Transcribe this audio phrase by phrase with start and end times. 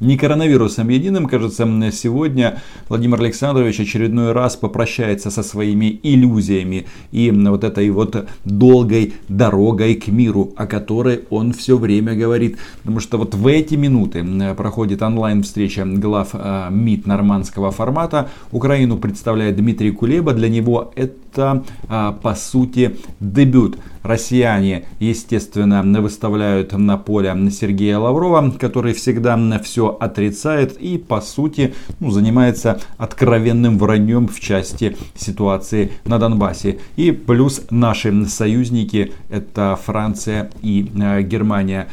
[0.00, 1.26] не коронавирусом единым.
[1.26, 9.14] Кажется, сегодня Владимир Александрович очередной раз попрощается со своими иллюзиями и вот этой вот долгой
[9.28, 12.58] дорогой к миру, о которой он все время говорит.
[12.78, 14.24] Потому что вот в эти минуты
[14.56, 18.28] проходит онлайн-встреча глав э, МИД нормандского формата.
[18.52, 20.32] Украину представляет Дмитрий Кулеба.
[20.32, 28.94] Для него это э, по сути дебют Россияне, естественно, выставляют на поле Сергея Лаврова, который
[28.94, 36.78] всегда все отрицает и, по сути, ну, занимается откровенным враньем в части ситуации на Донбассе.
[36.96, 41.88] И плюс наши союзники, это Франция и э, Германия.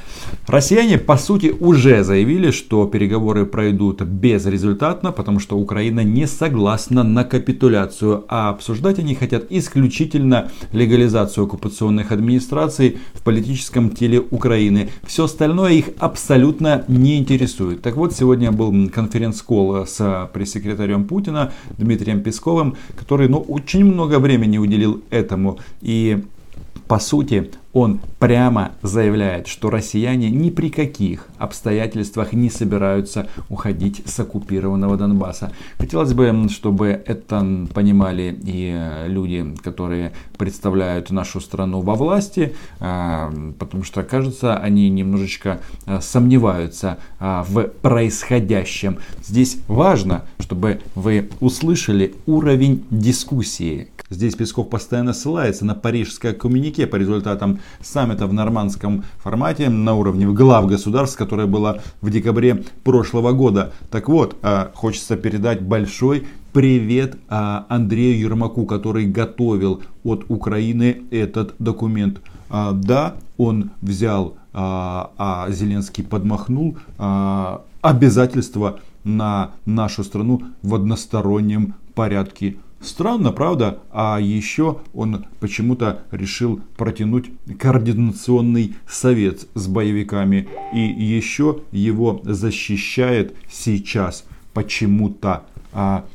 [0.48, 7.24] Россияне, по сути, уже заявили, что переговоры пройдут безрезультатно, потому что Украина не согласна на
[7.24, 14.90] капитуляцию, а обсуждать они хотят исключительно легализацию оккупационных военных администраций в политическом теле Украины.
[15.06, 17.82] Все остальное их абсолютно не интересует.
[17.82, 24.58] Так вот, сегодня был конференц-колл с пресс-секретарем Путина Дмитрием Песковым, который ну, очень много времени
[24.58, 25.60] уделил этому.
[25.82, 26.24] И
[26.94, 34.20] по сути, он прямо заявляет, что россияне ни при каких обстоятельствах не собираются уходить с
[34.20, 35.52] оккупированного Донбасса.
[35.80, 43.84] Хотелось бы, чтобы это понимали и люди, которые представляют нашу страну во власти, а, потому
[43.84, 49.00] что, кажется, они немножечко а, сомневаются а, в происходящем.
[49.24, 53.88] Здесь важно, чтобы вы услышали уровень дискуссии.
[54.14, 60.28] Здесь Песков постоянно ссылается на парижское коммюнике по результатам саммита в нормандском формате на уровне
[60.28, 63.74] глав государств, которое было в декабре прошлого года.
[63.90, 71.56] Так вот, а, хочется передать большой привет а, Андрею Ермаку, который готовил от Украины этот
[71.58, 72.22] документ.
[72.52, 76.78] А, да, он взял, а Зеленский подмахнул
[77.82, 83.80] обязательства на нашу страну в одностороннем порядке Странно, правда?
[83.92, 90.48] А еще он почему-то решил протянуть координационный совет с боевиками.
[90.74, 95.44] И еще его защищает сейчас почему-то
[95.74, 96.06] а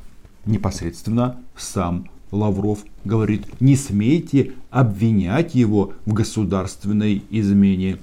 [0.47, 7.99] непосредственно сам Лавров говорит, не смейте обвинять его в государственной измене.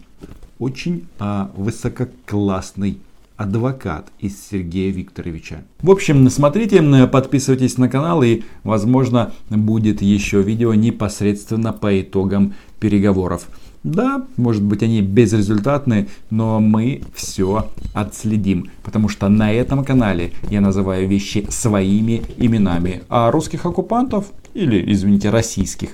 [0.57, 2.99] Очень а, высококлассный
[3.37, 5.63] адвокат из Сергея Викторовича.
[5.81, 13.47] В общем, смотрите, подписывайтесь на канал и, возможно, будет еще видео непосредственно по итогам переговоров.
[13.83, 20.59] Да, может быть они безрезультатны, но мы все отследим, потому что на этом канале я
[20.59, 25.89] называю вещи своими именами, а русских оккупантов, или, извините, российских,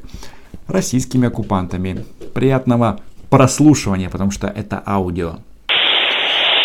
[0.68, 2.06] российскими оккупантами.
[2.34, 5.40] Приятного прослушивания, потому что это аудио.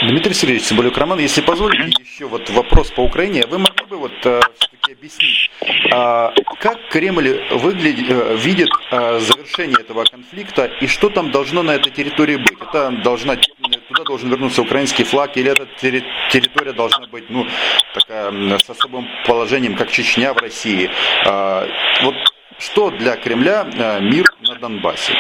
[0.03, 3.47] Дмитрий Сергеевич Цымбалюк, Роман, если позволите, еще вот вопрос по Украине.
[3.47, 5.51] Вы могли бы вот э, все-таки объяснить,
[5.91, 11.71] а, как Кремль выглядит, э, видит э, завершение этого конфликта и что там должно на
[11.71, 12.59] этой территории быть?
[12.61, 17.47] Это должна, туда должен вернуться украинский флаг или эта территория должна быть ну,
[17.95, 20.91] такая, с особым положением, как Чечня в России?
[21.25, 21.67] А,
[22.03, 22.17] вот
[22.59, 23.65] что для Кремля
[24.01, 25.15] мир на Донбассе?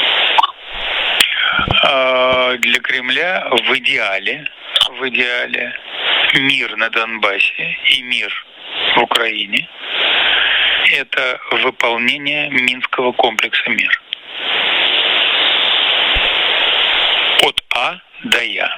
[1.82, 4.44] А, для Кремля в идеале
[4.90, 5.74] в идеале
[6.34, 8.46] мир на Донбассе и мир
[8.96, 9.68] в Украине–
[10.92, 14.00] это выполнение Минского комплекса мир.
[17.42, 18.70] От А до Я.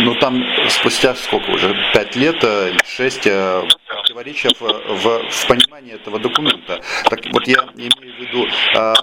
[0.00, 3.62] Ну там спустя сколько уже, пять лет, э, шесть э,
[4.16, 6.80] противоречия в, в, в понимании этого документа.
[7.10, 8.94] Так вот я имею в виду, а,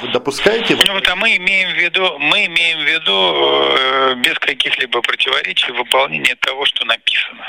[0.00, 0.78] вы допускаете?
[0.86, 5.72] Ну, вот, а мы имеем в виду, мы имеем в виду э, без каких-либо противоречий
[5.72, 7.44] выполнение того, что написано.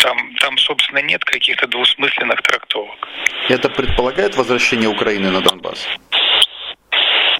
[0.00, 3.08] Там, там, собственно, нет каких-то двусмысленных трактовок.
[3.48, 5.88] Это предполагает возвращение Украины на Донбасс?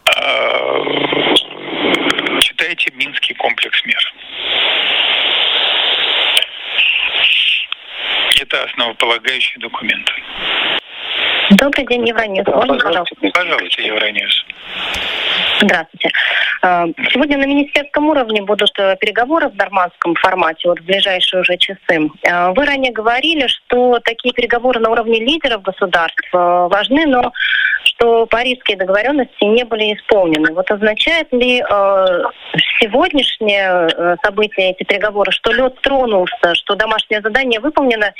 [0.04, 0.80] А,
[2.40, 4.14] читайте Минский комплекс мер.
[8.44, 10.06] Это основополагающий документ.
[11.52, 12.46] Добрый день, Евроньюз.
[12.46, 13.16] Можно, пожалуйста?
[13.32, 14.44] Пожалуйста, Евроньюз.
[15.62, 16.10] Здравствуйте.
[16.62, 21.56] Э, сегодня на министерском уровне будут э, переговоры в нормандском формате, вот в ближайшие уже
[21.56, 22.10] часы.
[22.22, 27.32] Э, вы ранее говорили, что такие переговоры на уровне лидеров государств важны, но
[27.96, 30.52] что парижские договоренности не были исполнены.
[30.52, 31.62] Вот означает ли
[32.80, 38.12] сегодняшнее э, событие, эти переговоры, что лед тронулся, что домашнее задание выполнено,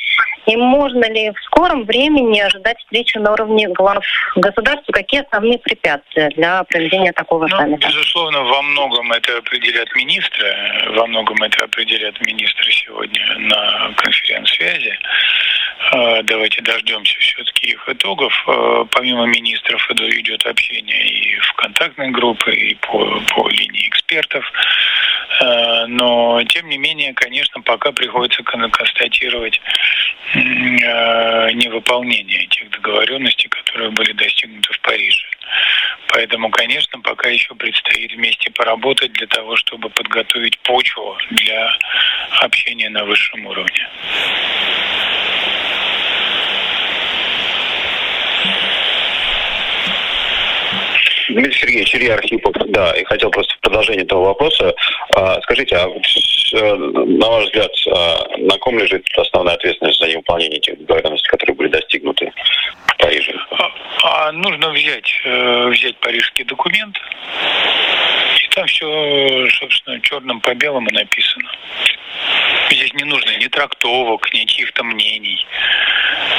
[0.46, 4.04] и можно ли в скором времени ожидать встречи на уровне глав
[4.36, 4.88] государств?
[4.92, 7.88] Какие основные препятствия для проведения такого ну, саммита?
[7.88, 10.54] Безусловно, во многом это определят министры,
[10.96, 14.98] во многом это определят министры сегодня на конференц-связи.
[15.94, 18.32] А, давайте дождемся все-таки их итогов.
[18.48, 24.44] А, помимо министров идет общение и в контактной группы, и по, по линии экспертов.
[25.40, 29.60] А, но, тем не менее, конечно, пока приходится констатировать
[30.34, 35.26] невыполнение тех договоренностей, которые были достигнуты в Париже.
[36.08, 41.72] Поэтому, конечно, пока еще предстоит вместе поработать для того, чтобы подготовить почву для
[42.40, 43.88] общения на высшем уровне.
[51.34, 54.72] Дмитрий Сергеевич, Илья Архипов, да, и хотел просто в продолжение этого вопроса.
[55.16, 60.60] А, скажите, а э, на ваш взгляд, а, на ком лежит основная ответственность за невыполнение
[60.60, 62.32] тех договоренностей, которые были достигнуты
[62.86, 63.34] в Париже?
[63.50, 63.70] А,
[64.04, 66.96] а нужно взять, э, взять парижский документ,
[68.38, 71.50] и там все, собственно, черным по белому написано.
[72.70, 75.44] Здесь не нужно ни трактовок, ни чьих-то мнений.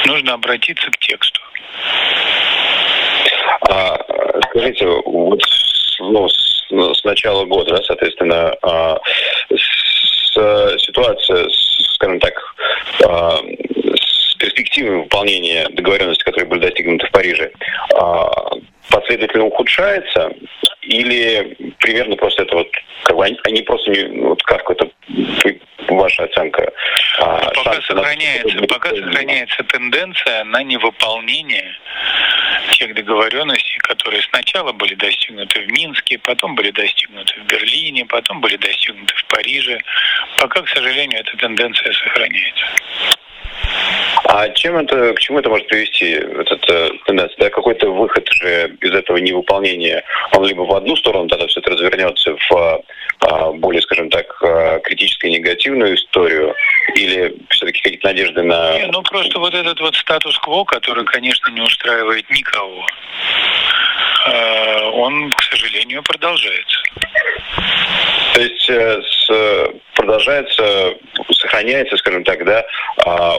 [0.06, 1.40] Нужно обратиться к тексту.
[3.62, 3.98] А,
[4.50, 5.40] скажите, вот
[6.00, 8.98] ну, с, ну, с начала года, да, соответственно, а,
[9.50, 11.48] с, ситуация,
[11.94, 12.34] скажем так,
[13.06, 17.50] а, с перспективой выполнения договоренностей, которые были достигнуты в Париже,
[18.90, 20.30] последовательно ухудшается
[20.82, 22.68] или примерно просто это вот
[23.04, 24.88] как бы они, они просто не вот как это
[25.94, 26.72] ваша оценка?
[27.18, 28.66] А, пока сохраняется, на...
[28.66, 31.76] пока сохраняется тенденция на невыполнение
[32.72, 38.56] тех договоренностей, которые сначала были достигнуты в Минске, потом были достигнуты в Берлине, потом были
[38.56, 39.80] достигнуты в Париже.
[40.38, 42.66] Пока, к сожалению, эта тенденция сохраняется.
[44.28, 47.36] А чем это, к чему это может привести, этот э, тенденция?
[47.38, 50.02] Да, какой-то выход же из этого невыполнения,
[50.32, 52.82] он либо в одну сторону тогда все это развернется в
[53.20, 56.54] а, более, скажем так, а, критическую негативную историю,
[56.94, 58.78] или все-таки какие-то надежды на...
[58.78, 62.84] Не, ну просто вот этот вот статус-кво, который, конечно, не устраивает никого,
[64.26, 66.82] а, он, к сожалению, продолжается.
[68.34, 70.94] То есть э, продолжается,
[71.34, 72.64] сохраняется, скажем так, да,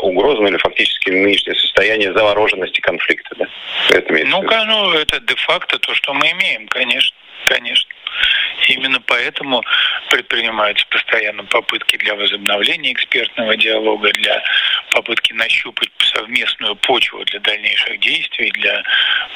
[0.02, 3.46] угроза ну, или фактически нынешнее состояние замороженности конфликта, да?
[3.92, 7.16] Это ну, ну, это де-факто то, что мы имеем, конечно,
[7.48, 7.90] конечно.
[8.68, 9.62] Именно поэтому
[10.10, 14.44] предпринимаются постоянно попытки для возобновления экспертного диалога, для
[14.92, 18.84] попытки нащупать совместную почву для дальнейших действий, для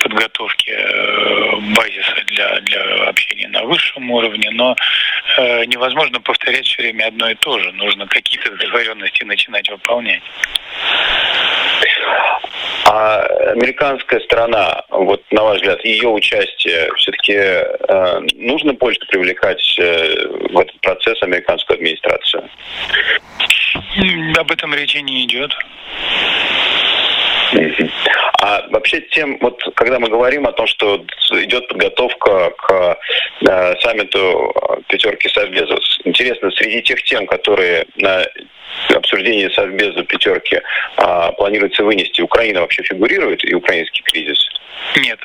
[0.01, 4.49] подготовки э, базиса для, для общения на высшем уровне.
[4.51, 4.75] Но
[5.37, 7.71] э, невозможно повторять все время одно и то же.
[7.73, 10.21] Нужно какие-то договоренности начинать выполнять.
[12.85, 13.21] А
[13.51, 20.57] американская сторона, вот на ваш взгляд, ее участие, все-таки э, нужно больше привлекать э, в
[20.57, 22.49] этот процесс американскую администрацию?
[24.37, 25.53] Об этом речи не идет.
[28.41, 32.97] А вообще тем, вот когда мы говорим о том, что идет подготовка к
[33.41, 34.53] э, саммиту
[34.87, 38.25] пятерки Совбеза, интересно, среди тех тем, которые на
[38.95, 40.61] обсуждении Совбеза пятерки
[40.97, 44.39] а, планируется вынести, Украина вообще фигурирует и украинский кризис?
[44.95, 45.19] Нет.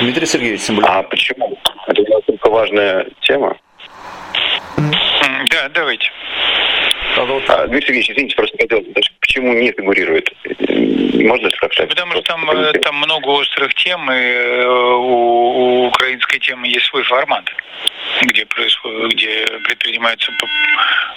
[0.00, 0.90] Дмитрий Сергеевич Цымбалюк.
[0.90, 1.58] А почему?
[1.86, 3.56] Это настолько важная тема.
[5.50, 6.10] Да, давайте.
[7.16, 8.82] А, Дмитрий Сергеевич, извините, просто хотел
[9.38, 10.32] почему не фигурирует?
[11.14, 11.86] Можно это как-то?
[11.86, 16.86] Потому что там, э, там много острых тем, и э, у, у украинской темы есть
[16.86, 17.44] свой формат,
[18.22, 20.32] где происходит, где предпринимаются,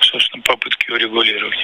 [0.02, 1.60] собственно, попытки урегулировать.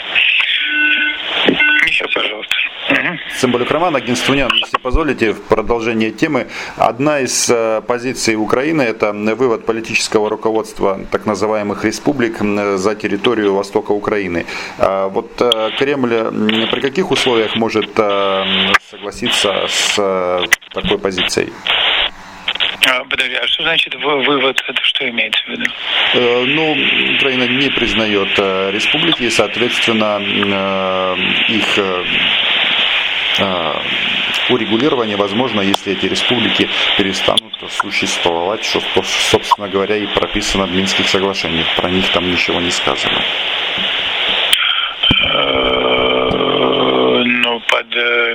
[1.87, 2.55] Еще, пожалуйста.
[2.89, 3.19] Угу.
[3.39, 4.51] Цымбалюк Роман, агентство УНИАН.
[4.53, 6.47] Если позволите, в продолжение темы.
[6.77, 13.91] Одна из э, позиций Украины– это вывод политического руководства так называемых республик за территорию востока
[13.91, 14.45] Украины.
[14.79, 15.31] А вот
[15.77, 17.89] Кремль при каких условиях может
[18.89, 21.51] согласиться с такой позицией?
[22.89, 24.63] А, подожди, а что значит вывод?
[24.67, 25.65] Это что имеется в виду?
[26.13, 26.71] Э, ну,
[27.15, 31.15] Украина не признает э, республики, и, соответственно, э,
[31.49, 31.79] их
[34.49, 41.67] урегулирование возможно, если эти республики перестанут существовать, что, собственно говоря, и прописано в Минских соглашениях.
[41.75, 43.21] Про них там ничего не сказано.
[47.25, 47.86] Ну, под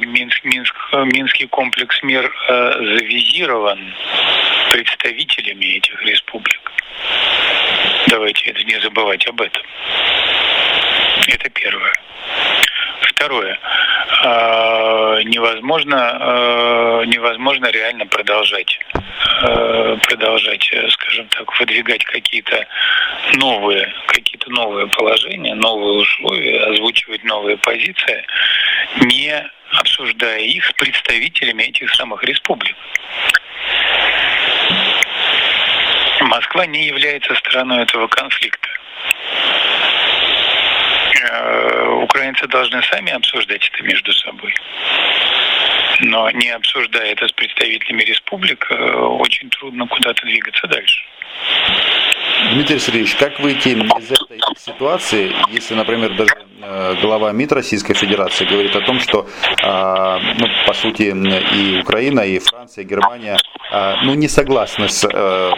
[0.03, 3.95] Минск, Минск Минский комплекс мир завизирован
[4.71, 6.61] представителями этих республик.
[8.09, 9.63] Давайте это не забывать об этом.
[11.29, 11.93] Это первое.
[13.03, 13.59] Второе.
[14.25, 18.79] А, невозможно, а, невозможно реально продолжать,
[20.09, 22.67] продолжать, скажем так, выдвигать какие-то
[23.35, 28.25] новые, какие-то новые положения, новые условия, озвучивать новые позиции,
[29.01, 32.77] не обсуждая их с представителями этих самых республик.
[36.21, 38.69] Москва не является стороной этого конфликта.
[41.31, 44.55] Э, украинцы должны сами обсуждать это между собой.
[46.01, 51.05] Но не обсуждая это с представителями республик, э, очень трудно куда-то двигаться дальше.
[52.51, 56.31] Дмитрий Сергеевич, как выйти из этой ситуации, если, например, даже
[56.61, 59.27] э, глава МИД Российской Федерации говорит о том, что,
[59.63, 63.39] а, ну, по сути, и Украина, и Франция, и Германия
[63.71, 65.05] а, ну, не согласны с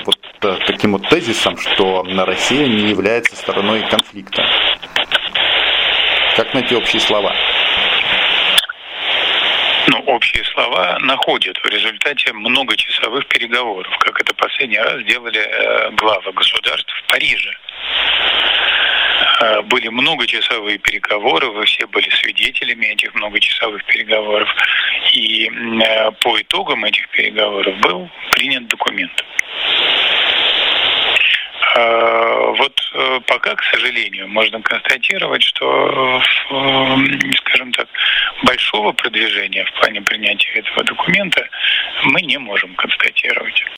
[0.04, 4.44] вот таким вот тезисом, что Россия не является стороной конфликта.
[6.36, 7.32] Как найти общие слова?
[10.14, 16.88] Общие слова находят в результате многочасовых переговоров, как это последний раз делали э, главы государств
[17.02, 17.52] в Париже.
[19.40, 24.48] Э, были многочасовые переговоры, вы все были свидетелями этих многочасовых переговоров.
[25.14, 29.24] И э, по итогам этих переговоров был принят документ.
[31.76, 37.88] Э, вот э, пока, к сожалению, можно констатировать, что, э, скажем так,
[38.44, 41.48] большого продвижения в плане принятия этого документа
[42.04, 43.64] мы не можем констатировать.